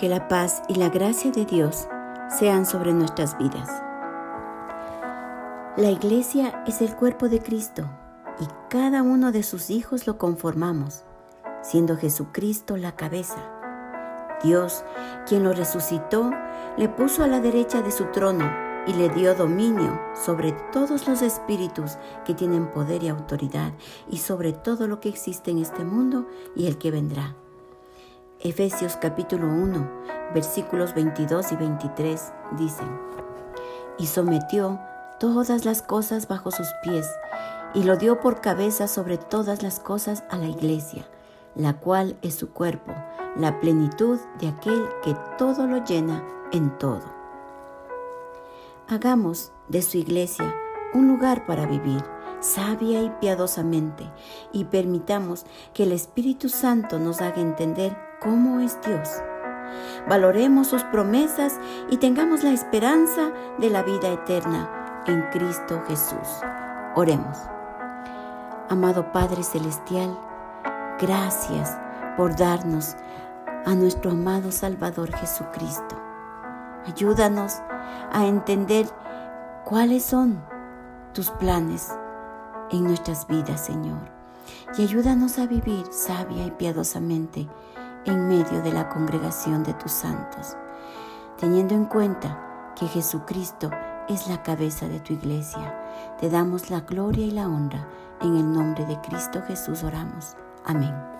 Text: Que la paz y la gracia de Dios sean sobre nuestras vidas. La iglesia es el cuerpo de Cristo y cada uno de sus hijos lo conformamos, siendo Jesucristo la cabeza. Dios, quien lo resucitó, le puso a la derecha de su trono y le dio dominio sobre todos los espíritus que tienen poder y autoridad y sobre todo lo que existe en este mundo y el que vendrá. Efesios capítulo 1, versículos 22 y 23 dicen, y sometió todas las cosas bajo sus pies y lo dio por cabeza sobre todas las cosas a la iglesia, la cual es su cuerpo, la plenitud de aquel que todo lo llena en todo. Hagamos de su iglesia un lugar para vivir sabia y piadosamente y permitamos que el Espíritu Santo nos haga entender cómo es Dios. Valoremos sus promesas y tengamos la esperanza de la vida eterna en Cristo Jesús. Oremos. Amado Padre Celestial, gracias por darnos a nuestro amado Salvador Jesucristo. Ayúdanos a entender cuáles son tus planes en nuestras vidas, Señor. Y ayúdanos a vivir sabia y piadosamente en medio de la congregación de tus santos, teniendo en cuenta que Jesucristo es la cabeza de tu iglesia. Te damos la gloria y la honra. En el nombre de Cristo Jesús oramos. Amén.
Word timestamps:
Que 0.00 0.08
la 0.08 0.28
paz 0.28 0.62
y 0.66 0.76
la 0.76 0.88
gracia 0.88 1.30
de 1.30 1.44
Dios 1.44 1.86
sean 2.38 2.64
sobre 2.64 2.94
nuestras 2.94 3.36
vidas. 3.36 3.68
La 5.76 5.90
iglesia 5.90 6.64
es 6.66 6.80
el 6.80 6.96
cuerpo 6.96 7.28
de 7.28 7.42
Cristo 7.42 7.86
y 8.40 8.46
cada 8.70 9.02
uno 9.02 9.30
de 9.30 9.42
sus 9.42 9.68
hijos 9.68 10.06
lo 10.06 10.16
conformamos, 10.16 11.04
siendo 11.60 11.98
Jesucristo 11.98 12.78
la 12.78 12.96
cabeza. 12.96 13.36
Dios, 14.42 14.86
quien 15.28 15.44
lo 15.44 15.52
resucitó, 15.52 16.30
le 16.78 16.88
puso 16.88 17.22
a 17.22 17.26
la 17.26 17.40
derecha 17.40 17.82
de 17.82 17.90
su 17.90 18.06
trono 18.06 18.50
y 18.86 18.94
le 18.94 19.10
dio 19.10 19.34
dominio 19.34 20.00
sobre 20.14 20.52
todos 20.72 21.06
los 21.06 21.20
espíritus 21.20 21.98
que 22.24 22.32
tienen 22.32 22.70
poder 22.70 23.02
y 23.02 23.08
autoridad 23.08 23.74
y 24.08 24.16
sobre 24.16 24.54
todo 24.54 24.88
lo 24.88 24.98
que 24.98 25.10
existe 25.10 25.50
en 25.50 25.58
este 25.58 25.84
mundo 25.84 26.26
y 26.56 26.68
el 26.68 26.78
que 26.78 26.90
vendrá. 26.90 27.36
Efesios 28.42 28.96
capítulo 28.96 29.48
1, 29.48 30.32
versículos 30.32 30.94
22 30.94 31.52
y 31.52 31.56
23 31.56 32.32
dicen, 32.52 32.88
y 33.98 34.06
sometió 34.06 34.80
todas 35.18 35.66
las 35.66 35.82
cosas 35.82 36.26
bajo 36.26 36.50
sus 36.50 36.68
pies 36.82 37.06
y 37.74 37.82
lo 37.82 37.96
dio 37.96 38.18
por 38.20 38.40
cabeza 38.40 38.88
sobre 38.88 39.18
todas 39.18 39.62
las 39.62 39.78
cosas 39.78 40.24
a 40.30 40.38
la 40.38 40.46
iglesia, 40.46 41.06
la 41.54 41.74
cual 41.74 42.16
es 42.22 42.34
su 42.34 42.48
cuerpo, 42.48 42.94
la 43.36 43.60
plenitud 43.60 44.18
de 44.38 44.48
aquel 44.48 44.88
que 45.02 45.14
todo 45.36 45.66
lo 45.66 45.84
llena 45.84 46.24
en 46.50 46.78
todo. 46.78 47.12
Hagamos 48.88 49.52
de 49.68 49.82
su 49.82 49.98
iglesia 49.98 50.54
un 50.94 51.08
lugar 51.08 51.44
para 51.44 51.66
vivir 51.66 52.02
sabia 52.40 53.02
y 53.02 53.10
piadosamente 53.20 54.10
y 54.50 54.64
permitamos 54.64 55.44
que 55.74 55.82
el 55.82 55.92
Espíritu 55.92 56.48
Santo 56.48 56.98
nos 56.98 57.20
haga 57.20 57.42
entender 57.42 58.09
cómo 58.20 58.60
es 58.60 58.78
Dios. 58.82 59.08
Valoremos 60.08 60.68
sus 60.68 60.82
promesas 60.84 61.58
y 61.90 61.96
tengamos 61.96 62.42
la 62.44 62.50
esperanza 62.50 63.30
de 63.58 63.70
la 63.70 63.82
vida 63.82 64.08
eterna 64.08 65.02
en 65.06 65.22
Cristo 65.30 65.82
Jesús. 65.86 66.40
Oremos. 66.94 67.38
Amado 68.68 69.10
Padre 69.12 69.42
Celestial, 69.42 70.16
gracias 71.00 71.76
por 72.16 72.36
darnos 72.36 72.94
a 73.66 73.74
nuestro 73.74 74.12
amado 74.12 74.52
Salvador 74.52 75.14
Jesucristo. 75.16 75.96
Ayúdanos 76.86 77.56
a 78.12 78.26
entender 78.26 78.86
cuáles 79.64 80.04
son 80.04 80.42
tus 81.12 81.30
planes 81.30 81.92
en 82.70 82.84
nuestras 82.84 83.26
vidas, 83.26 83.64
Señor. 83.64 83.98
Y 84.76 84.82
ayúdanos 84.82 85.38
a 85.38 85.46
vivir 85.46 85.84
sabia 85.90 86.46
y 86.46 86.50
piadosamente 86.52 87.48
en 88.06 88.28
medio 88.28 88.62
de 88.62 88.72
la 88.72 88.88
congregación 88.88 89.62
de 89.62 89.74
tus 89.74 89.92
santos, 89.92 90.56
teniendo 91.38 91.74
en 91.74 91.84
cuenta 91.84 92.72
que 92.78 92.86
Jesucristo 92.86 93.70
es 94.08 94.26
la 94.28 94.42
cabeza 94.42 94.88
de 94.88 95.00
tu 95.00 95.12
iglesia. 95.12 95.78
Te 96.18 96.30
damos 96.30 96.70
la 96.70 96.80
gloria 96.80 97.26
y 97.26 97.30
la 97.30 97.48
honra. 97.48 97.86
En 98.20 98.36
el 98.36 98.52
nombre 98.52 98.84
de 98.86 99.00
Cristo 99.00 99.40
Jesús 99.46 99.82
oramos. 99.82 100.36
Amén. 100.64 101.19